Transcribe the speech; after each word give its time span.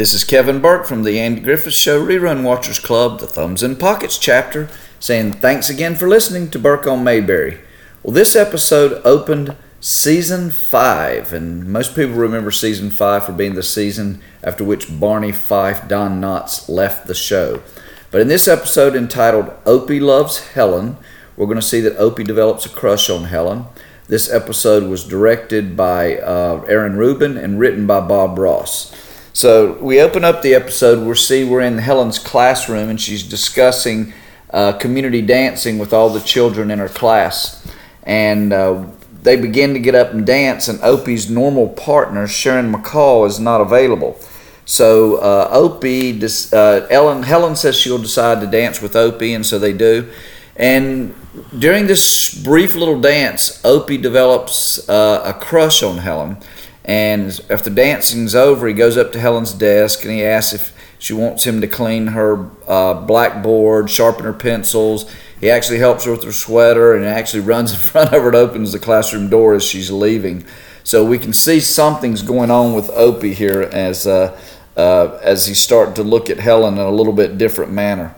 This 0.00 0.14
is 0.14 0.24
Kevin 0.24 0.62
Burke 0.62 0.86
from 0.86 1.02
the 1.02 1.20
Andy 1.20 1.42
Griffith 1.42 1.74
Show 1.74 2.02
Rerun 2.02 2.42
Watchers 2.42 2.78
Club, 2.78 3.20
the 3.20 3.26
Thumbs 3.26 3.62
in 3.62 3.76
Pockets 3.76 4.16
chapter, 4.16 4.70
saying 4.98 5.34
thanks 5.34 5.68
again 5.68 5.94
for 5.94 6.08
listening 6.08 6.50
to 6.52 6.58
Burke 6.58 6.86
on 6.86 7.04
Mayberry. 7.04 7.60
Well, 8.02 8.14
this 8.14 8.34
episode 8.34 9.02
opened 9.04 9.54
season 9.78 10.52
five, 10.52 11.34
and 11.34 11.66
most 11.66 11.94
people 11.94 12.14
remember 12.14 12.50
season 12.50 12.90
five 12.90 13.26
for 13.26 13.32
being 13.32 13.56
the 13.56 13.62
season 13.62 14.22
after 14.42 14.64
which 14.64 14.98
Barney 14.98 15.32
Fife, 15.32 15.86
Don 15.86 16.18
Knotts 16.18 16.66
left 16.66 17.06
the 17.06 17.14
show. 17.14 17.62
But 18.10 18.22
in 18.22 18.28
this 18.28 18.48
episode 18.48 18.96
entitled 18.96 19.52
Opie 19.66 20.00
Loves 20.00 20.52
Helen, 20.52 20.96
we're 21.36 21.44
going 21.44 21.56
to 21.56 21.62
see 21.62 21.82
that 21.82 21.98
Opie 21.98 22.24
develops 22.24 22.64
a 22.64 22.70
crush 22.70 23.10
on 23.10 23.24
Helen. 23.24 23.66
This 24.08 24.32
episode 24.32 24.84
was 24.84 25.04
directed 25.04 25.76
by 25.76 26.16
uh, 26.16 26.64
Aaron 26.66 26.96
Ruben 26.96 27.36
and 27.36 27.60
written 27.60 27.86
by 27.86 28.00
Bob 28.00 28.38
Ross. 28.38 28.89
So 29.32 29.74
we 29.74 30.00
open 30.00 30.24
up 30.24 30.42
the 30.42 30.54
episode. 30.54 31.06
we 31.06 31.14
see 31.14 31.44
we're 31.44 31.60
in 31.60 31.78
Helen's 31.78 32.18
classroom 32.18 32.88
and 32.88 33.00
she's 33.00 33.22
discussing 33.22 34.12
uh, 34.52 34.72
community 34.74 35.22
dancing 35.22 35.78
with 35.78 35.92
all 35.92 36.10
the 36.10 36.20
children 36.20 36.70
in 36.70 36.80
her 36.80 36.88
class. 36.88 37.64
And 38.02 38.52
uh, 38.52 38.86
they 39.22 39.36
begin 39.36 39.74
to 39.74 39.78
get 39.80 39.94
up 39.94 40.12
and 40.12 40.26
dance, 40.26 40.66
and 40.68 40.80
Opie's 40.82 41.30
normal 41.30 41.68
partner, 41.68 42.26
Sharon 42.26 42.72
McCall, 42.72 43.26
is 43.26 43.38
not 43.38 43.60
available. 43.60 44.18
So 44.64 45.16
uh, 45.16 45.48
Opie, 45.50 46.20
uh, 46.52 46.86
Ellen, 46.90 47.22
Helen 47.22 47.56
says 47.56 47.76
she'll 47.76 47.98
decide 47.98 48.40
to 48.40 48.46
dance 48.46 48.80
with 48.80 48.96
Opie, 48.96 49.34
and 49.34 49.44
so 49.44 49.58
they 49.58 49.72
do. 49.72 50.10
And 50.56 51.14
during 51.58 51.86
this 51.86 52.34
brief 52.42 52.74
little 52.74 53.00
dance, 53.00 53.62
Opie 53.64 53.98
develops 53.98 54.88
uh, 54.88 55.22
a 55.24 55.34
crush 55.34 55.82
on 55.82 55.98
Helen. 55.98 56.38
And 56.84 57.38
after 57.50 57.70
dancing's 57.70 58.34
over, 58.34 58.66
he 58.66 58.74
goes 58.74 58.96
up 58.96 59.12
to 59.12 59.20
Helen's 59.20 59.52
desk 59.52 60.04
and 60.04 60.12
he 60.12 60.24
asks 60.24 60.52
if 60.54 60.76
she 60.98 61.12
wants 61.12 61.44
him 61.44 61.60
to 61.60 61.66
clean 61.66 62.08
her 62.08 62.50
uh, 62.66 62.94
blackboard, 62.94 63.90
sharpen 63.90 64.24
her 64.24 64.32
pencils. 64.32 65.10
He 65.40 65.50
actually 65.50 65.78
helps 65.78 66.04
her 66.04 66.10
with 66.12 66.24
her 66.24 66.32
sweater 66.32 66.94
and 66.94 67.04
actually 67.04 67.40
runs 67.44 67.72
in 67.72 67.78
front 67.78 68.12
of 68.12 68.22
her 68.22 68.28
and 68.28 68.36
opens 68.36 68.72
the 68.72 68.78
classroom 68.78 69.28
door 69.28 69.54
as 69.54 69.64
she's 69.64 69.90
leaving. 69.90 70.44
So 70.84 71.04
we 71.04 71.18
can 71.18 71.32
see 71.32 71.60
something's 71.60 72.22
going 72.22 72.50
on 72.50 72.74
with 72.74 72.90
Opie 72.90 73.34
here 73.34 73.62
as 73.72 74.06
uh, 74.06 74.38
uh, 74.76 75.18
as 75.22 75.46
he's 75.46 75.58
starting 75.58 75.94
to 75.94 76.02
look 76.02 76.30
at 76.30 76.38
Helen 76.38 76.74
in 76.74 76.80
a 76.80 76.90
little 76.90 77.12
bit 77.12 77.38
different 77.38 77.72
manner. 77.72 78.14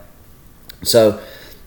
So 0.83 1.21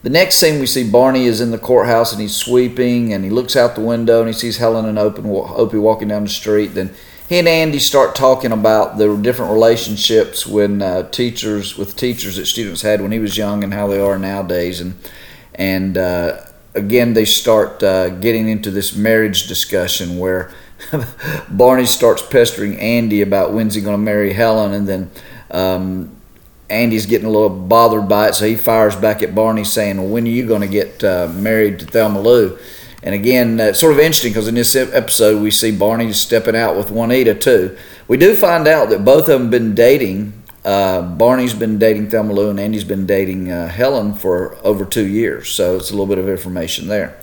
the 0.06 0.12
next 0.12 0.36
scene 0.36 0.60
we 0.60 0.68
see 0.68 0.88
Barney 0.88 1.26
is 1.26 1.42
in 1.42 1.50
the 1.50 1.58
courthouse 1.58 2.12
and 2.12 2.22
he's 2.22 2.36
sweeping 2.36 3.12
and 3.12 3.24
he 3.24 3.32
looks 3.32 3.56
out 3.56 3.74
the 3.74 3.82
window 3.82 4.20
and 4.20 4.28
he 4.28 4.34
sees 4.34 4.58
Helen 4.58 4.86
and 4.86 5.00
Opie 5.00 5.80
walking 5.80 6.10
down 6.10 6.22
the 6.22 6.30
street. 6.30 6.76
Then 6.76 6.94
he 7.28 7.40
and 7.40 7.48
Andy 7.48 7.80
start 7.80 8.14
talking 8.14 8.52
about 8.52 9.00
the 9.00 9.18
different 9.18 9.52
relationships 9.52 10.46
when 10.46 10.84
uh, 10.84 11.10
teachers 11.10 11.76
with 11.76 11.96
teachers 11.96 12.36
that 12.36 12.46
students 12.46 12.84
had 12.84 13.02
when 13.02 13.14
he 13.14 13.18
was 13.18 13.36
young 13.36 13.64
and 13.64 13.74
how 13.74 13.88
they 13.88 14.00
are 14.00 14.20
nowadays 14.20 14.80
and 14.80 14.94
and 15.56 15.98
uh, 15.98 16.38
again 16.76 17.16
they 17.16 17.26
start 17.26 17.82
uh, 17.82 18.10
getting 18.10 18.48
into 18.48 18.70
this 18.70 18.96
marriage 18.96 19.48
discussion 19.48 20.20
where 20.20 20.54
Barney 21.50 21.88
starts 21.88 22.22
pestering 22.22 22.78
Andy 22.78 23.24
about 23.24 23.54
when's 23.54 23.74
he 23.74 23.82
going 23.82 23.98
to 23.98 23.98
marry 23.98 24.34
Helen 24.34 24.72
and 24.72 24.88
then 24.88 25.12
um, 25.50 26.15
Andy's 26.70 27.06
getting 27.06 27.28
a 27.28 27.32
little 27.32 27.50
bothered 27.50 28.10
by 28.10 28.30
it, 28.30 28.36
so 28.36 28.46
he 28.46 28.56
fires 28.56 28.96
back 28.96 29.22
at 29.22 29.36
Barney 29.36 29.64
saying, 29.64 29.98
well, 29.98 30.08
"When 30.08 30.26
are 30.26 30.30
you 30.30 30.48
going 30.48 30.62
to 30.62 30.68
get 30.68 31.04
uh, 31.04 31.32
married 31.34 31.80
to 31.80 31.86
Thelma 31.86 32.20
Lou?" 32.20 32.58
And 33.04 33.14
again, 33.14 33.60
uh, 33.60 33.74
sort 33.74 33.94
of 33.94 34.00
interesting 34.00 34.32
because 34.32 34.48
in 34.48 34.56
this 34.56 34.76
episode 34.76 35.42
we 35.42 35.52
see 35.52 35.72
Barney 35.72 36.12
stepping 36.12 36.56
out 36.56 36.76
with 36.76 36.90
Juanita 36.90 37.36
too. 37.36 37.78
We 38.08 38.18
do 38.18 38.36
find 38.36 38.68
out 38.68 38.90
that 38.90 39.06
both 39.06 39.30
of 39.30 39.40
them 39.40 39.52
been 39.52 39.76
dating. 39.76 40.34
Uh, 40.64 41.04
Barney's 41.04 41.54
been 41.54 41.78
dating 41.78 42.10
Thelma 42.10 42.34
Lou, 42.34 42.50
and 42.50 42.60
Andy's 42.60 42.84
been 42.84 43.06
dating 43.06 43.52
uh, 43.52 43.68
Helen 43.68 44.16
for 44.16 44.58
over 44.64 44.86
two 44.86 45.06
years. 45.06 45.50
So 45.50 45.76
it's 45.76 45.92
a 45.92 45.94
little 45.94 46.08
bit 46.08 46.18
of 46.18 46.28
information 46.28 46.88
there. 46.88 47.16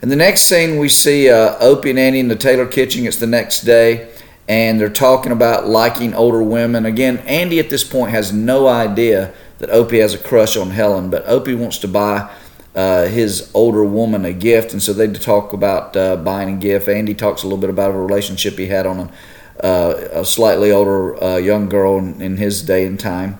In 0.00 0.08
the 0.08 0.16
next 0.16 0.42
scene, 0.42 0.78
we 0.78 0.88
see 0.88 1.28
uh, 1.28 1.58
Opie 1.60 1.90
and 1.90 1.98
Andy 1.98 2.20
in 2.20 2.28
the 2.28 2.36
Taylor 2.36 2.66
kitchen. 2.66 3.04
It's 3.04 3.18
the 3.18 3.26
next 3.26 3.62
day 3.62 4.08
and 4.48 4.80
they're 4.80 4.88
talking 4.88 5.30
about 5.30 5.68
liking 5.68 6.14
older 6.14 6.42
women. 6.42 6.86
Again, 6.86 7.18
Andy 7.18 7.58
at 7.58 7.68
this 7.68 7.84
point 7.84 8.10
has 8.10 8.32
no 8.32 8.66
idea 8.66 9.34
that 9.58 9.70
Opie 9.70 9.98
has 9.98 10.14
a 10.14 10.18
crush 10.18 10.56
on 10.56 10.70
Helen, 10.70 11.10
but 11.10 11.28
Opie 11.28 11.54
wants 11.54 11.78
to 11.78 11.88
buy 11.88 12.30
uh, 12.74 13.06
his 13.06 13.50
older 13.54 13.84
woman 13.84 14.24
a 14.24 14.32
gift, 14.32 14.72
and 14.72 14.82
so 14.82 14.92
they 14.92 15.08
talk 15.08 15.52
about 15.52 15.96
uh, 15.96 16.16
buying 16.16 16.56
a 16.56 16.58
gift. 16.58 16.88
Andy 16.88 17.14
talks 17.14 17.42
a 17.42 17.46
little 17.46 17.58
bit 17.58 17.70
about 17.70 17.90
a 17.90 17.98
relationship 17.98 18.54
he 18.54 18.66
had 18.66 18.86
on 18.86 19.00
a, 19.00 19.64
uh, 19.64 20.08
a 20.12 20.24
slightly 20.24 20.70
older 20.70 21.22
uh, 21.22 21.36
young 21.36 21.68
girl 21.68 21.98
in, 21.98 22.22
in, 22.22 22.36
his 22.36 22.62
day 22.62 22.86
and 22.86 22.98
time. 22.98 23.38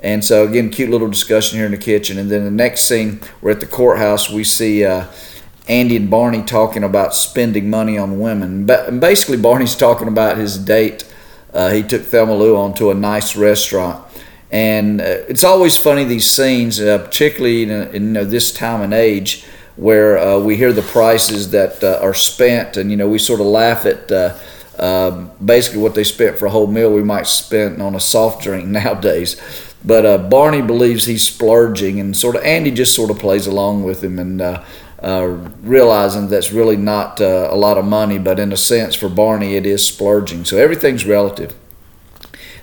And 0.00 0.24
so, 0.24 0.46
again, 0.46 0.70
cute 0.70 0.90
little 0.90 1.08
discussion 1.08 1.58
here 1.58 1.66
in 1.66 1.72
the 1.72 1.78
kitchen. 1.78 2.18
And 2.18 2.30
then 2.30 2.44
the 2.44 2.50
next 2.50 2.82
scene, 2.82 3.20
we're 3.42 3.50
at 3.50 3.60
the 3.60 3.66
courthouse. 3.66 4.30
We 4.30 4.44
see 4.44 4.84
uh, 4.84 5.06
Andy 5.68 5.96
and 5.96 6.10
Barney 6.10 6.42
talking 6.42 6.82
about 6.82 7.14
spending 7.14 7.68
money 7.68 7.98
on 7.98 8.18
women. 8.18 8.64
But 8.64 8.98
basically, 9.00 9.36
Barney's 9.36 9.76
talking 9.76 10.08
about 10.08 10.38
his 10.38 10.56
date. 10.56 11.06
Uh, 11.52 11.70
he 11.70 11.82
took 11.82 12.02
Thelma 12.02 12.34
Lou 12.34 12.56
on 12.56 12.74
to 12.74 12.90
a 12.90 12.94
nice 12.94 13.36
restaurant. 13.36 14.02
And 14.50 15.00
uh, 15.00 15.04
it's 15.28 15.44
always 15.44 15.76
funny, 15.76 16.04
these 16.04 16.28
scenes, 16.30 16.80
uh, 16.80 16.98
particularly 16.98 17.64
in, 17.64 17.70
in 17.70 17.92
you 17.92 18.12
know, 18.12 18.24
this 18.24 18.50
time 18.50 18.80
and 18.80 18.94
age, 18.94 19.44
where 19.76 20.18
uh, 20.18 20.38
we 20.38 20.56
hear 20.56 20.72
the 20.72 20.82
prices 20.82 21.50
that 21.50 21.84
uh, 21.84 21.98
are 22.02 22.14
spent. 22.14 22.78
And, 22.78 22.90
you 22.90 22.96
know, 22.96 23.08
we 23.08 23.18
sort 23.18 23.40
of 23.40 23.46
laugh 23.46 23.84
at 23.84 24.10
uh, 24.10 24.38
um, 24.78 25.30
basically 25.44 25.82
what 25.82 25.94
they 25.94 26.04
spent 26.04 26.38
for 26.38 26.46
a 26.46 26.50
whole 26.50 26.66
meal 26.66 26.90
we 26.90 27.02
might 27.02 27.26
spend 27.26 27.82
on 27.82 27.94
a 27.94 28.00
soft 28.00 28.42
drink 28.42 28.66
nowadays. 28.68 29.38
But 29.84 30.28
Barney 30.28 30.60
believes 30.60 31.04
he's 31.04 31.24
splurging, 31.24 32.00
and 32.00 32.16
sort 32.16 32.34
of 32.34 32.42
Andy 32.42 32.72
just 32.72 32.96
sort 32.96 33.12
of 33.12 33.18
plays 33.20 33.46
along 33.46 33.84
with 33.84 34.02
him. 34.02 34.18
And 34.18 34.42
uh, 35.02 35.26
realizing 35.62 36.28
that's 36.28 36.52
really 36.52 36.76
not 36.76 37.20
uh, 37.20 37.48
a 37.50 37.56
lot 37.56 37.78
of 37.78 37.84
money, 37.84 38.18
but 38.18 38.38
in 38.38 38.52
a 38.52 38.56
sense 38.56 38.94
for 38.94 39.08
Barney 39.08 39.54
it 39.54 39.66
is 39.66 39.84
splurging. 39.84 40.44
So 40.44 40.56
everything's 40.56 41.06
relative. 41.06 41.54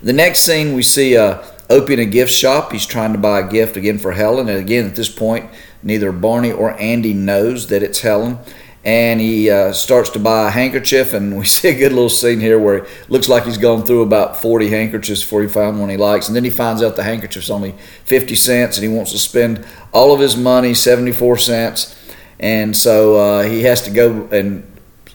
The 0.02 0.14
next 0.14 0.40
scene 0.40 0.76
we 0.76 0.84
see 0.84 1.18
uh, 1.18 1.44
Opie 1.70 1.94
in 1.94 2.00
a 2.00 2.06
gift 2.06 2.32
shop. 2.32 2.72
He's 2.72 2.86
trying 2.86 3.14
to 3.14 3.20
buy 3.20 3.40
a 3.40 3.50
gift 3.50 3.78
again 3.78 3.98
for 3.98 4.12
Helen, 4.12 4.50
and 4.50 4.60
again 4.60 4.86
at 4.86 4.96
this 4.96 5.10
point 5.10 5.50
neither 5.86 6.12
Barney 6.12 6.52
or 6.52 6.78
Andy 6.80 7.14
knows 7.14 7.68
that 7.68 7.84
it's 7.84 8.02
Helen. 8.02 8.40
And 8.84 9.20
he 9.20 9.50
uh, 9.50 9.74
starts 9.74 10.12
to 10.12 10.20
buy 10.20 10.48
a 10.48 10.52
handkerchief, 10.52 11.14
and 11.14 11.38
we 11.38 11.46
see 11.46 11.70
a 11.70 11.78
good 11.78 11.92
little 11.94 12.10
scene 12.10 12.40
here 12.40 12.60
where 12.60 12.80
it 12.80 12.90
looks 13.10 13.30
like 13.30 13.46
he's 13.46 13.58
gone 13.58 13.84
through 13.84 14.02
about 14.02 14.42
40 14.42 14.70
handkerchiefs 14.70 15.22
before 15.22 15.42
he 15.42 15.48
found 15.48 15.80
one 15.80 15.90
he 15.90 15.98
likes. 15.98 16.28
And 16.28 16.36
then 16.36 16.44
he 16.44 16.52
finds 16.52 16.84
out 16.84 16.96
the 16.96 17.04
handkerchief's 17.04 17.50
only 17.50 17.72
50 18.04 18.36
cents, 18.36 18.78
and 18.78 18.88
he 18.88 18.94
wants 18.94 19.12
to 19.12 19.18
spend 19.18 19.66
all 19.92 20.14
of 20.14 20.20
his 20.20 20.38
money, 20.38 20.74
74 20.76 21.38
cents, 21.38 21.96
and 22.40 22.76
so 22.76 23.16
uh, 23.18 23.44
he 23.44 23.64
has 23.64 23.82
to 23.84 23.92
go 23.92 24.28
and 24.32 24.72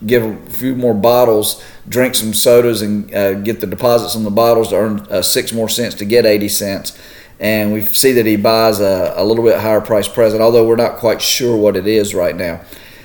give 0.07 0.25
a 0.25 0.51
few 0.51 0.75
more 0.75 0.95
bottles, 0.95 1.63
drink 1.89 2.15
some 2.15 2.33
sodas, 2.33 2.83
and 2.83 3.15
uh, 3.15 3.35
get 3.35 3.61
the 3.61 3.67
deposits 3.67 4.17
on 4.17 4.25
the 4.25 4.31
bottles 4.31 4.69
to 4.69 4.77
earn 4.77 5.01
uh, 5.11 5.23
six 5.23 5.53
more 5.53 5.69
cents 5.69 5.95
to 5.97 6.05
get 6.05 6.25
80 6.25 6.49
cents. 6.49 6.99
And 7.39 7.73
we 7.73 7.83
see 7.83 8.13
that 8.13 8.27
he 8.27 8.37
buys 8.37 8.81
a, 8.81 9.15
a 9.17 9.25
little 9.25 9.45
bit 9.45 9.59
higher 9.59 9.81
price 9.81 10.09
present, 10.09 10.43
although 10.43 10.67
we're 10.67 10.77
not 10.77 10.97
quite 10.97 11.23
sure 11.23 11.57
what 11.57 11.77
it 11.77 11.87
is 11.87 12.15
right 12.15 12.37
now. 12.37 12.63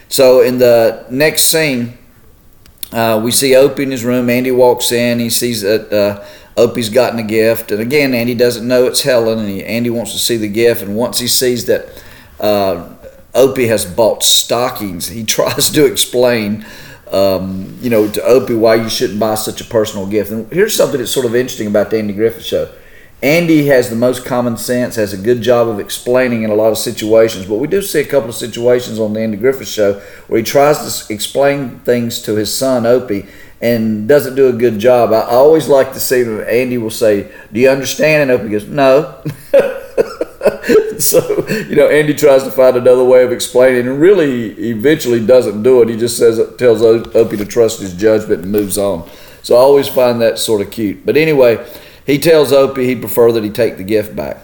So 0.09 0.41
in 0.41 0.57
the 0.57 1.05
next 1.09 1.43
scene, 1.43 1.97
uh, 2.91 3.19
we 3.23 3.31
see 3.31 3.55
Opie 3.55 3.83
in 3.83 3.91
his 3.91 4.05
room. 4.05 4.29
Andy 4.29 4.51
walks 4.51 4.91
in. 4.91 5.19
He 5.19 5.29
sees 5.29 5.61
that 5.61 5.91
uh, 5.91 6.25
Opie's 6.55 6.89
gotten 6.89 7.19
a 7.19 7.23
gift, 7.23 7.71
and 7.71 7.81
again, 7.81 8.13
Andy 8.13 8.35
doesn't 8.35 8.65
know 8.65 8.85
it's 8.85 9.01
Helen, 9.01 9.39
and 9.39 9.49
he, 9.49 9.63
Andy 9.63 9.89
wants 9.89 10.13
to 10.13 10.19
see 10.19 10.37
the 10.37 10.47
gift. 10.47 10.81
And 10.81 10.95
once 10.95 11.19
he 11.19 11.27
sees 11.27 11.65
that 11.65 12.03
uh, 12.39 12.94
Opie 13.35 13.67
has 13.67 13.85
bought 13.85 14.23
stockings. 14.23 15.09
He 15.09 15.23
tries 15.37 15.69
to 15.71 15.85
explain, 15.85 16.65
um, 17.11 17.77
you 17.81 17.89
know, 17.89 18.09
to 18.09 18.23
Opie 18.23 18.55
why 18.55 18.75
you 18.75 18.89
shouldn't 18.89 19.19
buy 19.19 19.35
such 19.35 19.61
a 19.61 19.65
personal 19.65 20.07
gift. 20.07 20.31
And 20.31 20.51
here's 20.51 20.75
something 20.75 20.99
that's 20.99 21.11
sort 21.11 21.25
of 21.25 21.35
interesting 21.35 21.67
about 21.67 21.91
the 21.91 21.99
Andy 21.99 22.13
Griffith 22.13 22.45
Show. 22.45 22.71
Andy 23.21 23.67
has 23.67 23.89
the 23.89 23.95
most 23.95 24.25
common 24.25 24.57
sense, 24.57 24.95
has 24.95 25.13
a 25.13 25.17
good 25.17 25.41
job 25.41 25.67
of 25.67 25.79
explaining 25.79 26.43
in 26.43 26.49
a 26.49 26.53
lot 26.53 26.71
of 26.71 26.77
situations, 26.77 27.45
but 27.45 27.55
we 27.55 27.67
do 27.67 27.81
see 27.81 27.99
a 27.99 28.05
couple 28.05 28.29
of 28.29 28.35
situations 28.35 28.99
on 28.99 29.13
the 29.13 29.21
Andy 29.21 29.37
Griffith 29.37 29.67
Show 29.67 30.01
where 30.27 30.37
he 30.37 30.43
tries 30.43 31.05
to 31.07 31.13
explain 31.13 31.79
things 31.79 32.21
to 32.23 32.35
his 32.35 32.55
son 32.55 32.85
Opie 32.85 33.25
and 33.61 34.07
doesn't 34.07 34.35
do 34.35 34.47
a 34.47 34.53
good 34.53 34.79
job. 34.79 35.13
I 35.13 35.21
always 35.21 35.67
like 35.67 35.93
to 35.93 35.99
see 35.99 36.21
Andy 36.21 36.77
will 36.77 36.91
say, 36.91 37.31
"Do 37.51 37.59
you 37.59 37.69
understand?" 37.69 38.29
and 38.29 38.39
Opie 38.39 38.49
goes, 38.49 38.67
"No." 38.67 39.23
so 40.99 41.47
you 41.47 41.75
know, 41.75 41.87
Andy 41.87 42.13
tries 42.13 42.43
to 42.43 42.51
find 42.51 42.75
another 42.77 43.03
way 43.03 43.23
of 43.23 43.31
explaining, 43.31 43.87
and 43.87 43.99
really, 43.99 44.51
eventually 44.53 45.25
doesn't 45.25 45.63
do 45.63 45.81
it. 45.81 45.89
He 45.89 45.97
just 45.97 46.17
says 46.17 46.39
tells 46.57 46.81
Opie 46.81 47.37
to 47.37 47.45
trust 47.45 47.79
his 47.79 47.93
judgment 47.93 48.43
and 48.43 48.51
moves 48.51 48.77
on. 48.77 49.07
So 49.43 49.55
I 49.55 49.59
always 49.59 49.87
find 49.87 50.21
that 50.21 50.39
sort 50.39 50.61
of 50.61 50.71
cute. 50.71 51.05
But 51.05 51.17
anyway, 51.17 51.65
he 52.05 52.17
tells 52.17 52.51
Opie 52.51 52.85
he'd 52.85 53.01
prefer 53.01 53.31
that 53.33 53.43
he 53.43 53.49
take 53.49 53.77
the 53.77 53.83
gift 53.83 54.15
back. 54.15 54.37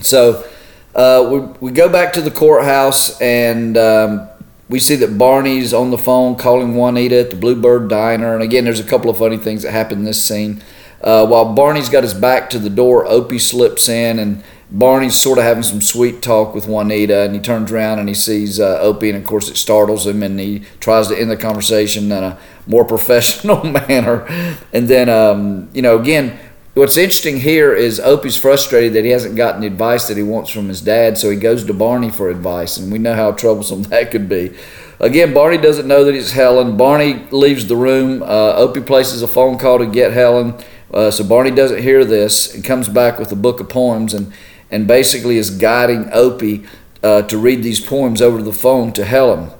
So 0.00 0.48
uh, 0.94 1.28
we 1.30 1.38
we 1.60 1.70
go 1.72 1.88
back 1.88 2.12
to 2.14 2.20
the 2.20 2.30
courthouse 2.30 3.20
and. 3.20 3.76
Um, 3.76 4.28
we 4.68 4.78
see 4.78 4.96
that 4.96 5.16
Barney's 5.16 5.72
on 5.72 5.90
the 5.90 5.96
phone 5.96 6.36
calling 6.36 6.76
Juanita 6.76 7.20
at 7.20 7.30
the 7.30 7.36
Bluebird 7.36 7.88
Diner. 7.88 8.34
And 8.34 8.42
again, 8.42 8.64
there's 8.64 8.80
a 8.80 8.84
couple 8.84 9.08
of 9.08 9.16
funny 9.16 9.38
things 9.38 9.62
that 9.62 9.72
happen 9.72 10.00
in 10.00 10.04
this 10.04 10.22
scene. 10.22 10.62
uh, 11.00 11.26
while 11.26 11.54
Barney's 11.54 11.88
got 11.88 12.02
his 12.02 12.14
back 12.14 12.50
to 12.50 12.58
the 12.58 12.68
door, 12.68 13.06
Opie 13.06 13.38
slips 13.38 13.88
in 13.88 14.18
and 14.18 14.42
Barney's 14.70 15.14
sort 15.14 15.38
of 15.38 15.44
having 15.44 15.62
some 15.62 15.80
sweet 15.80 16.20
talk 16.20 16.54
with 16.54 16.66
Juanita, 16.66 17.22
and 17.22 17.34
he 17.34 17.40
turns 17.40 17.72
around 17.72 18.00
and 18.00 18.08
he 18.08 18.14
sees 18.14 18.60
uh, 18.60 18.78
Opie, 18.80 19.08
and 19.08 19.18
of 19.18 19.24
course 19.24 19.48
it 19.48 19.56
startles 19.56 20.06
him, 20.06 20.22
and 20.22 20.38
he 20.38 20.62
tries 20.78 21.08
to 21.08 21.18
end 21.18 21.30
the 21.30 21.36
conversation 21.36 22.12
in 22.12 22.24
a 22.24 22.38
more 22.66 22.84
professional 22.86 23.64
manner. 23.64 24.26
And 24.72 24.88
then, 24.88 25.08
um, 25.08 25.70
you 25.72 25.80
know, 25.80 25.98
again, 25.98 26.38
what's 26.74 26.98
interesting 26.98 27.40
here 27.40 27.74
is 27.74 27.98
Opie's 27.98 28.36
frustrated 28.36 28.92
that 28.92 29.04
he 29.04 29.10
hasn't 29.10 29.36
gotten 29.36 29.62
the 29.62 29.66
advice 29.66 30.06
that 30.08 30.18
he 30.18 30.22
wants 30.22 30.50
from 30.50 30.68
his 30.68 30.82
dad, 30.82 31.16
so 31.16 31.30
he 31.30 31.36
goes 31.36 31.64
to 31.64 31.72
Barney 31.72 32.10
for 32.10 32.28
advice, 32.28 32.76
and 32.76 32.92
we 32.92 32.98
know 32.98 33.14
how 33.14 33.32
troublesome 33.32 33.82
that 33.84 34.10
could 34.10 34.28
be. 34.28 34.54
Again, 35.00 35.32
Barney 35.32 35.58
doesn't 35.58 35.86
know 35.86 36.04
that 36.04 36.14
it's 36.14 36.32
Helen. 36.32 36.76
Barney 36.76 37.26
leaves 37.30 37.68
the 37.68 37.76
room. 37.76 38.22
Uh, 38.22 38.54
Opie 38.56 38.80
places 38.80 39.22
a 39.22 39.28
phone 39.28 39.56
call 39.56 39.78
to 39.78 39.86
get 39.86 40.12
Helen. 40.12 40.54
Uh, 40.92 41.10
so 41.10 41.22
Barney 41.22 41.52
doesn't 41.52 41.82
hear 41.82 42.04
this 42.04 42.54
and 42.54 42.64
comes 42.64 42.88
back 42.88 43.18
with 43.18 43.30
a 43.30 43.36
book 43.36 43.60
of 43.60 43.68
poems 43.68 44.12
and 44.12 44.32
and 44.70 44.86
basically 44.86 45.38
is 45.38 45.50
guiding 45.50 46.08
Opie 46.12 46.66
uh, 47.02 47.22
to 47.22 47.38
read 47.38 47.62
these 47.62 47.80
poems 47.80 48.20
over 48.20 48.42
the 48.42 48.52
phone 48.52 48.92
to 48.92 49.04
Helen. 49.04 49.50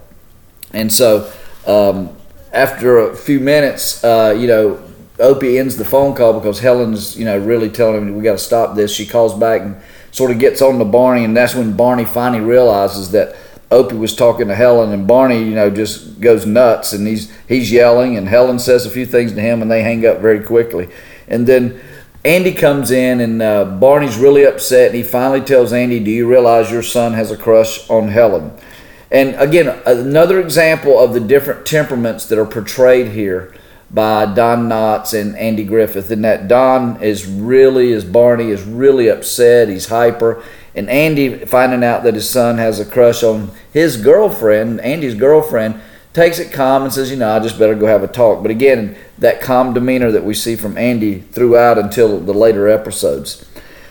And 0.72 0.92
so 0.92 1.32
um, 1.66 2.10
after 2.52 2.98
a 2.98 3.16
few 3.16 3.40
minutes, 3.40 4.02
uh, 4.04 4.36
you 4.38 4.46
know, 4.46 4.82
Opie 5.20 5.58
ends 5.58 5.76
the 5.76 5.84
phone 5.84 6.14
call 6.14 6.34
because 6.34 6.60
Helen's, 6.60 7.16
you 7.18 7.24
know, 7.24 7.38
really 7.38 7.68
telling 7.68 7.96
him 7.96 8.16
we 8.16 8.22
got 8.22 8.32
to 8.32 8.38
stop 8.38 8.76
this. 8.76 8.92
She 8.92 9.06
calls 9.06 9.38
back 9.38 9.62
and 9.62 9.76
sort 10.12 10.30
of 10.30 10.38
gets 10.38 10.62
on 10.62 10.78
to 10.78 10.84
Barney, 10.84 11.24
and 11.24 11.36
that's 11.36 11.54
when 11.54 11.76
Barney 11.76 12.04
finally 12.04 12.40
realizes 12.40 13.10
that 13.10 13.36
Opie 13.70 13.96
was 13.96 14.14
talking 14.14 14.48
to 14.48 14.54
Helen, 14.54 14.92
and 14.92 15.06
Barney, 15.06 15.42
you 15.42 15.54
know, 15.54 15.70
just 15.70 16.20
goes 16.20 16.46
nuts, 16.46 16.92
and 16.92 17.06
he's 17.06 17.30
he's 17.46 17.70
yelling, 17.70 18.16
and 18.16 18.28
Helen 18.28 18.58
says 18.58 18.86
a 18.86 18.90
few 18.90 19.04
things 19.04 19.32
to 19.32 19.40
him, 19.40 19.60
and 19.60 19.70
they 19.70 19.82
hang 19.82 20.06
up 20.06 20.20
very 20.20 20.42
quickly, 20.42 20.88
and 21.26 21.46
then 21.46 21.80
Andy 22.24 22.52
comes 22.52 22.90
in 22.90 23.20
and 23.20 23.40
uh, 23.40 23.64
Barney's 23.64 24.16
really 24.16 24.44
upset. 24.44 24.88
And 24.88 24.96
he 24.96 25.02
finally 25.02 25.40
tells 25.40 25.72
Andy, 25.72 26.00
Do 26.00 26.10
you 26.10 26.28
realize 26.28 26.70
your 26.70 26.82
son 26.82 27.14
has 27.14 27.30
a 27.30 27.36
crush 27.36 27.88
on 27.88 28.08
Helen? 28.08 28.52
And 29.10 29.34
again, 29.36 29.80
another 29.86 30.40
example 30.40 30.98
of 30.98 31.14
the 31.14 31.20
different 31.20 31.64
temperaments 31.64 32.26
that 32.26 32.38
are 32.38 32.44
portrayed 32.44 33.12
here 33.12 33.54
by 33.90 34.26
Don 34.26 34.68
Knotts 34.68 35.18
and 35.18 35.36
Andy 35.36 35.64
Griffith. 35.64 36.10
In 36.10 36.22
that 36.22 36.46
Don 36.46 37.02
is 37.02 37.26
really, 37.26 37.92
as 37.92 38.04
Barney 38.04 38.50
is 38.50 38.62
really 38.62 39.08
upset, 39.08 39.68
he's 39.68 39.88
hyper. 39.88 40.42
And 40.74 40.90
Andy, 40.90 41.46
finding 41.46 41.82
out 41.82 42.02
that 42.02 42.14
his 42.14 42.28
son 42.28 42.58
has 42.58 42.78
a 42.78 42.84
crush 42.84 43.22
on 43.22 43.50
his 43.72 43.96
girlfriend, 43.96 44.80
Andy's 44.82 45.14
girlfriend, 45.14 45.80
takes 46.12 46.38
it 46.38 46.52
calm 46.52 46.82
and 46.82 46.92
says, 46.92 47.10
you 47.10 47.16
know, 47.16 47.30
I 47.30 47.40
just 47.40 47.58
better 47.58 47.74
go 47.74 47.86
have 47.86 48.02
a 48.02 48.08
talk. 48.08 48.42
But 48.42 48.50
again, 48.50 48.96
that 49.18 49.40
calm 49.40 49.74
demeanor 49.74 50.10
that 50.12 50.24
we 50.24 50.34
see 50.34 50.56
from 50.56 50.78
Andy 50.78 51.20
throughout 51.20 51.78
until 51.78 52.18
the 52.20 52.32
later 52.34 52.68
episodes. 52.68 53.44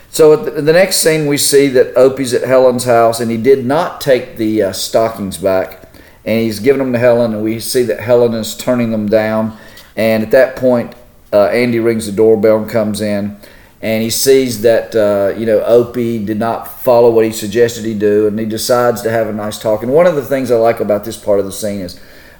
So 0.09 0.35
the 0.35 0.73
next 0.73 0.97
scene, 0.97 1.27
we 1.27 1.37
see 1.37 1.67
that 1.67 1.95
Opie's 1.95 2.33
at 2.33 2.47
Helen's 2.47 2.85
house, 2.85 3.19
and 3.19 3.29
he 3.29 3.37
did 3.37 3.65
not 3.65 4.01
take 4.01 4.37
the 4.37 4.63
uh, 4.63 4.71
stockings 4.71 5.37
back, 5.37 5.83
and 6.25 6.41
he's 6.41 6.59
giving 6.59 6.79
them 6.79 6.93
to 6.93 6.99
Helen, 6.99 7.33
and 7.33 7.43
we 7.43 7.59
see 7.59 7.83
that 7.83 7.99
Helen 7.99 8.33
is 8.33 8.57
turning 8.57 8.91
them 8.91 9.07
down. 9.07 9.57
And 9.95 10.23
at 10.23 10.31
that 10.31 10.55
point, 10.55 10.95
uh, 11.31 11.47
Andy 11.47 11.79
rings 11.79 12.05
the 12.05 12.13
doorbell 12.13 12.59
and 12.63 12.69
comes 12.69 13.01
in, 13.01 13.37
and 13.81 14.01
he 14.01 14.09
sees 14.09 14.61
that 14.61 14.95
uh, 14.95 15.37
you 15.37 15.45
know 15.45 15.63
Opie 15.63 16.23
did 16.23 16.39
not 16.39 16.67
follow 16.81 17.11
what 17.11 17.25
he 17.25 17.31
suggested 17.31 17.85
he 17.85 17.93
do, 17.93 18.27
and 18.27 18.39
he 18.39 18.45
decides 18.45 19.01
to 19.03 19.11
have 19.11 19.27
a 19.27 19.33
nice 19.33 19.59
talk. 19.59 19.83
And 19.83 19.91
one 19.93 20.07
of 20.07 20.15
the 20.15 20.25
things 20.25 20.51
I 20.51 20.55
like 20.55 20.79
about 20.79 21.05
this 21.05 21.17
part 21.17 21.39
of 21.39 21.45
the 21.45 21.51
scene 21.51 21.81
is 21.81 21.99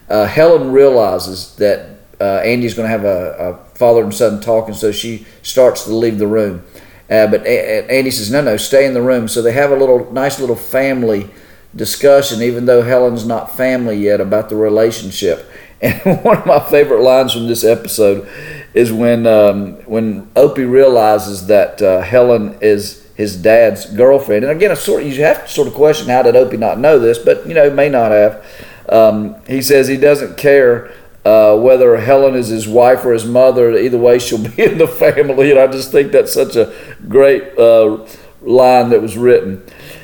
uh, 0.10 0.26
Helen 0.26 0.72
realizes 0.72 1.56
that 1.56 1.98
uh, 2.20 2.42
Andy's 2.44 2.74
going 2.74 2.86
to 2.86 2.90
have 2.90 3.06
a, 3.06 3.60
a, 3.62 3.78
father 3.78 4.04
and 4.04 4.14
son 4.14 4.42
talk, 4.42 4.68
and 4.68 4.76
so 4.76 4.92
she 4.92 5.28
starts 5.44 5.84
to 5.84 5.94
leave 5.94 6.18
the 6.18 6.26
room. 6.26 6.64
Uh, 7.10 7.28
but 7.28 7.46
a- 7.46 7.92
Andy 7.92 8.10
says, 8.10 8.32
"No, 8.32 8.42
no, 8.42 8.58
stay 8.58 8.86
in 8.86 8.94
the 8.94 9.02
room." 9.02 9.28
So 9.28 9.42
they 9.42 9.52
have 9.52 9.72
a 9.72 9.76
little 9.76 10.12
nice 10.12 10.40
little 10.40 10.56
family 10.56 11.30
discussion, 11.76 12.42
even 12.42 12.66
though 12.66 12.82
Helen's 12.82 13.26
not 13.26 13.56
family 13.56 13.98
yet, 13.98 14.20
about 14.20 14.50
the 14.50 14.56
relationship. 14.56 15.50
And 15.82 16.24
one 16.24 16.38
of 16.38 16.46
my 16.46 16.60
favorite 16.60 17.02
lines 17.02 17.34
from 17.34 17.48
this 17.48 17.64
episode 17.64 18.28
is 18.74 18.92
when 18.92 19.26
um, 19.28 19.74
when 19.86 20.30
Opie 20.36 20.66
realizes 20.66 21.48
that 21.48 21.82
uh, 21.82 22.02
Helen 22.02 22.58
is 22.62 23.08
his 23.16 23.36
dad's 23.36 23.86
girlfriend. 23.86 24.46
And 24.46 24.56
again, 24.56 24.72
a 24.72 24.76
sort 24.76 25.02
of, 25.02 25.12
you 25.12 25.24
have 25.24 25.46
to 25.46 25.52
sort 25.52 25.68
of 25.68 25.74
question 25.74 26.08
how 26.08 26.22
did 26.22 26.36
Opie 26.36 26.58
not 26.58 26.80
know 26.80 27.00
this, 27.00 27.18
but 27.18 27.48
you 27.48 27.54
know 27.54 27.70
may 27.70 27.90
not 27.90 28.12
have. 28.12 28.46
Um, 28.90 29.36
he 29.48 29.62
says 29.62 29.88
he 29.88 29.98
doesn't 29.98 30.38
care 30.38 30.94
uh, 31.26 31.58
whether 31.58 31.98
Helen 31.98 32.36
is 32.36 32.48
his 32.48 32.68
wife 32.68 33.04
or 33.04 33.12
his 33.12 33.26
mother. 33.26 33.78
Either 33.78 33.98
way, 33.98 34.20
she'll 34.20 34.48
be 34.56 34.64
in 34.64 34.78
the 34.78 34.88
family. 34.88 35.52
And 35.52 35.60
I 35.60 35.68
just 35.68 35.92
think 35.92 36.12
that's 36.12 36.34
such 36.34 36.56
a 36.56 36.74
great 37.08 37.58
uh, 37.58 38.06
line 38.42 38.90
that 38.92 39.02
was 39.02 39.18
written. 39.18 39.64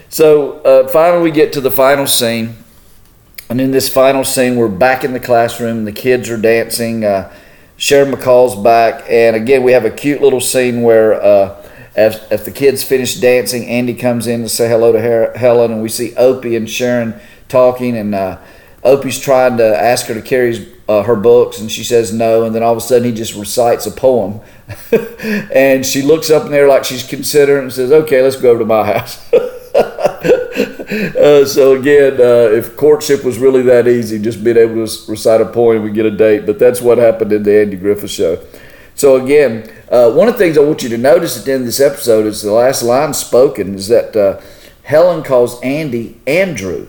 So 0.10 0.60
uh, 0.62 0.88
finally, 0.90 1.24
we 1.24 1.32
get 1.32 1.54
to 1.54 1.62
the 1.62 1.72
final 1.72 2.08
scene. 2.08 2.58
And 3.50 3.62
in 3.62 3.72
this 3.72 3.90
final 3.90 4.24
scene, 4.24 4.56
we're 4.56 4.68
back 4.68 5.04
in 5.04 5.14
the 5.14 5.20
classroom. 5.20 5.86
The 5.86 5.92
kids 5.92 6.30
are 6.30 6.38
dancing. 6.38 7.06
Uh, 7.06 7.32
Sharon 7.78 8.12
McCall's 8.12 8.56
back. 8.56 9.04
And 9.10 9.36
again, 9.36 9.64
we 9.64 9.74
have 9.74 9.86
a 9.86 9.92
cute 9.92 10.22
little 10.22 10.40
scene 10.42 10.82
where 10.82 11.14
uh, 11.22 11.64
as, 11.96 12.18
as 12.32 12.46
the 12.46 12.52
kids 12.52 12.84
finish 12.84 13.16
dancing, 13.20 13.66
Andy 13.68 13.94
comes 13.94 14.28
in 14.28 14.42
to 14.42 14.50
say 14.50 14.68
hello 14.70 14.92
to 14.92 15.02
Her- 15.02 15.38
Helen. 15.38 15.72
And 15.72 15.82
we 15.82 15.90
see 15.90 16.16
Opie 16.16 16.56
and 16.56 16.70
Sharon 16.70 17.20
talking. 17.48 17.96
And 17.96 18.16
uh, 18.16 18.40
Opie's 18.84 19.20
trying 19.20 19.58
to 19.58 19.66
ask 19.78 20.08
her 20.08 20.14
to 20.14 20.22
carry 20.22 20.56
his, 20.56 20.68
uh, 20.90 21.04
her 21.04 21.16
books, 21.16 21.60
and 21.60 21.72
she 21.72 21.84
says 21.84 22.12
no. 22.14 22.44
And 22.44 22.54
then 22.54 22.64
all 22.64 22.72
of 22.72 22.78
a 22.78 22.82
sudden, 22.82 23.06
he 23.08 23.14
just 23.14 23.36
recites 23.36 23.86
a 23.86 23.92
poem, 23.92 24.42
and 25.54 25.86
she 25.86 26.02
looks 26.02 26.30
up 26.30 26.46
in 26.46 26.52
there 26.52 26.68
like 26.68 26.84
she's 26.84 27.08
considering 27.08 27.64
and 27.64 27.74
says, 27.74 27.92
"Okay, 27.92 28.22
let's 28.22 28.36
go 28.36 28.50
over 28.50 28.60
to 28.60 28.66
my 28.66 28.86
house." 28.86 29.26
uh, 30.94 31.46
so 31.46 31.74
again, 31.74 32.14
uh, 32.14 32.56
if 32.56 32.76
courtship 32.76 33.24
was 33.24 33.38
really 33.38 33.62
that 33.64 33.88
easy, 33.88 34.20
just 34.20 34.44
being 34.44 34.58
able 34.58 34.86
to 34.86 35.12
recite 35.12 35.42
a 35.42 35.46
poem, 35.46 35.84
we 35.84 35.92
get 35.92 36.06
a 36.06 36.12
date. 36.12 36.46
But 36.46 36.60
that's 36.60 36.82
what 36.82 36.98
happened 36.98 37.32
in 37.34 37.44
the 37.44 37.62
Andy 37.62 37.78
Griffith 37.78 38.12
Show. 38.12 38.44
So 38.96 39.24
again, 39.24 39.70
uh, 39.90 40.12
one 40.12 40.28
of 40.28 40.36
the 40.36 40.38
things 40.38 40.58
I 40.58 40.62
want 40.62 40.84
you 40.84 40.90
to 40.90 40.98
notice 40.98 41.38
at 41.38 41.46
the 41.46 41.54
end 41.54 41.62
of 41.62 41.66
this 41.68 41.80
episode 41.80 42.26
is 42.26 42.42
the 42.42 42.52
last 42.52 42.84
line 42.84 43.14
spoken 43.14 43.76
is 43.76 43.88
that 43.88 44.16
uh, 44.16 44.42
Helen 44.84 45.24
calls 45.24 45.62
Andy 45.62 46.20
Andrew. 46.28 46.88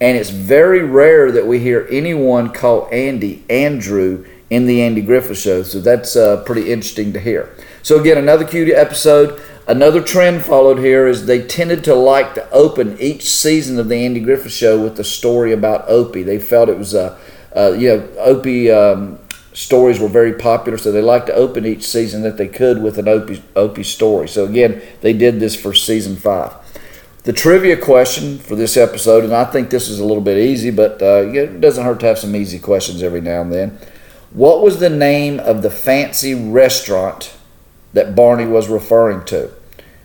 And 0.00 0.16
it's 0.16 0.30
very 0.30 0.82
rare 0.82 1.32
that 1.32 1.46
we 1.46 1.60
hear 1.60 1.88
anyone 1.90 2.52
call 2.52 2.88
Andy 2.92 3.44
Andrew 3.48 4.26
in 4.50 4.66
the 4.66 4.82
Andy 4.82 5.00
Griffith 5.00 5.38
Show. 5.38 5.62
So 5.62 5.80
that's 5.80 6.16
uh, 6.16 6.42
pretty 6.44 6.70
interesting 6.70 7.12
to 7.12 7.20
hear. 7.20 7.54
So, 7.82 8.00
again, 8.00 8.18
another 8.18 8.44
cute 8.44 8.70
episode. 8.70 9.40
Another 9.66 10.02
trend 10.02 10.44
followed 10.44 10.78
here 10.78 11.06
is 11.06 11.24
they 11.24 11.40
tended 11.40 11.84
to 11.84 11.94
like 11.94 12.34
to 12.34 12.50
open 12.50 13.00
each 13.00 13.26
season 13.26 13.78
of 13.78 13.88
the 13.88 13.96
Andy 13.96 14.20
Griffith 14.20 14.52
Show 14.52 14.82
with 14.82 14.98
a 15.00 15.04
story 15.04 15.52
about 15.52 15.88
Opie. 15.88 16.22
They 16.22 16.38
felt 16.38 16.68
it 16.68 16.76
was 16.76 16.92
a, 16.92 17.18
uh, 17.56 17.72
you 17.72 17.88
know, 17.88 18.08
Opie 18.18 18.70
um, 18.70 19.18
stories 19.54 19.98
were 19.98 20.08
very 20.08 20.34
popular, 20.34 20.76
so 20.76 20.92
they 20.92 21.00
liked 21.00 21.28
to 21.28 21.34
open 21.34 21.64
each 21.64 21.86
season 21.86 22.20
that 22.22 22.36
they 22.36 22.48
could 22.48 22.82
with 22.82 22.98
an 22.98 23.08
Opie, 23.08 23.42
Opie 23.56 23.84
story. 23.84 24.28
So, 24.28 24.44
again, 24.44 24.82
they 25.00 25.14
did 25.14 25.40
this 25.40 25.56
for 25.56 25.72
season 25.72 26.16
five. 26.16 26.52
The 27.22 27.32
trivia 27.32 27.78
question 27.78 28.38
for 28.38 28.56
this 28.56 28.76
episode, 28.76 29.24
and 29.24 29.32
I 29.32 29.44
think 29.44 29.70
this 29.70 29.88
is 29.88 29.98
a 29.98 30.04
little 30.04 30.22
bit 30.22 30.36
easy, 30.36 30.70
but 30.70 31.00
uh, 31.00 31.26
it 31.32 31.62
doesn't 31.62 31.84
hurt 31.84 32.00
to 32.00 32.06
have 32.06 32.18
some 32.18 32.36
easy 32.36 32.58
questions 32.58 33.02
every 33.02 33.22
now 33.22 33.40
and 33.40 33.50
then. 33.50 33.78
What 34.30 34.60
was 34.60 34.78
the 34.78 34.90
name 34.90 35.40
of 35.40 35.62
the 35.62 35.70
fancy 35.70 36.34
restaurant 36.34 37.33
that 37.94 38.14
Barney 38.14 38.46
was 38.46 38.68
referring 38.68 39.24
to? 39.26 39.50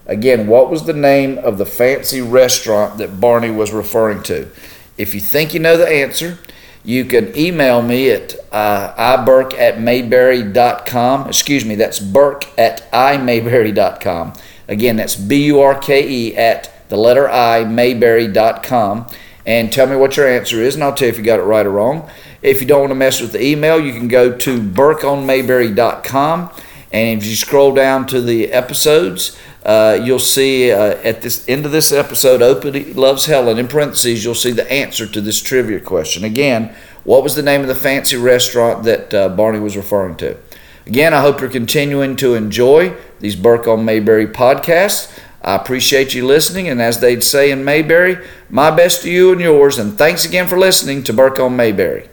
Again, 0.06 0.48
what 0.48 0.72
was 0.72 0.86
the 0.86 0.94
name 0.94 1.38
of 1.38 1.58
the 1.58 1.66
fancy 1.66 2.22
restaurant 2.22 2.98
that 2.98 3.20
Barney 3.20 3.52
was 3.52 3.72
referring 3.72 4.24
to? 4.24 4.50
If 4.98 5.14
you 5.14 5.20
think 5.20 5.54
you 5.54 5.60
know 5.60 5.78
the 5.78 5.88
answer, 5.88 6.40
you 6.84 7.06
can 7.06 7.38
email 7.38 7.82
me 7.82 8.10
at 8.10 8.36
uh, 8.52 8.94
iburke 8.96 9.54
at 9.54 9.80
mayberry.com. 9.80 11.28
Excuse 11.28 11.66
me, 11.66 11.76
that's 11.76 12.00
burke 12.00 12.48
at 12.58 12.90
imayberry.com. 12.92 14.34
Again, 14.68 14.96
that's 14.96 15.16
B 15.16 15.46
U 15.46 15.60
R 15.62 15.78
K 15.78 16.08
E 16.08 16.36
at 16.38 16.72
the 16.90 16.98
letter 16.98 17.30
I, 17.30 17.64
mayberry.com, 17.66 19.08
and 19.46 19.72
tell 19.72 19.88
me 19.88 19.96
what 19.96 20.18
your 20.18 20.28
answer 20.28 20.62
is, 20.62 20.76
and 20.76 20.84
I'll 20.84 20.94
tell 20.94 21.08
you 21.08 21.14
if 21.14 21.18
you 21.18 21.24
got 21.24 21.40
it 21.40 21.44
right 21.44 21.66
or 21.66 21.72
wrong. 21.72 22.10
If 22.42 22.62
you 22.62 22.68
don't 22.68 22.82
want 22.82 22.92
to 22.92 22.96
mess 22.96 23.22
with 23.22 23.32
the 23.32 23.44
email, 23.44 23.80
you 23.80 23.94
can 23.94 24.08
go 24.08 24.36
to 24.36 24.60
burkeonmayberry.com, 24.60 26.50
and 26.92 27.22
if 27.22 27.28
you 27.28 27.36
scroll 27.36 27.74
down 27.74 28.08
to 28.08 28.22
the 28.22 28.52
episodes, 28.52 29.38
uh, 29.66 30.00
you'll 30.04 30.20
see 30.20 30.72
uh, 30.72 30.96
at 31.04 31.22
this 31.22 31.48
end 31.48 31.66
of 31.66 31.72
this 31.72 31.92
episode, 31.92 32.42
Opie 32.42 32.94
Loves 32.94 33.26
Helen, 33.26 33.58
in 33.60 33.68
parentheses, 33.68 34.24
you'll 34.24 34.34
see 34.34 34.52
the 34.52 34.70
answer 34.72 35.06
to 35.06 35.22
this 35.22 35.42
trivia 35.42 35.80
question. 35.80 36.24
Again, 36.24 36.74
what 37.04 37.24
was 37.24 37.36
the 37.36 37.44
name 37.44 37.62
of 37.62 37.68
the 37.68 37.76
fancy 37.76 38.18
restaurant 38.18 38.84
that 38.84 39.14
uh, 39.14 39.30
Barney 39.30 39.60
was 39.60 39.78
referring 39.78 40.16
to? 40.18 40.38
Again, 40.86 41.14
I 41.14 41.22
hope 41.22 41.40
you're 41.40 41.50
continuing 41.50 42.16
to 42.16 42.34
enjoy 42.34 42.96
these 43.20 43.36
Burke 43.36 43.68
on 43.68 43.86
Mayberry 43.86 44.26
podcasts. 44.26 45.16
I 45.42 45.56
appreciate 45.56 46.14
you 46.14 46.26
listening, 46.26 46.68
and 46.68 46.82
as 46.82 47.00
they'd 47.00 47.24
say 47.24 47.52
in 47.52 47.64
Mayberry, 47.64 48.18
my 48.50 48.72
best 48.72 49.04
to 49.04 49.12
you 49.12 49.32
and 49.32 49.40
yours, 49.40 49.78
and 49.78 49.98
thanks 49.98 50.26
again 50.26 50.48
for 50.48 50.58
listening 50.58 51.04
to 51.04 51.14
Burke 51.14 51.40
on 51.40 51.56
Mayberry. 51.56 52.10